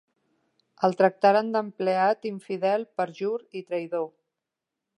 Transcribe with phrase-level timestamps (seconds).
[0.87, 4.09] El tractaren d'empleat infidel, perjur i traïdor.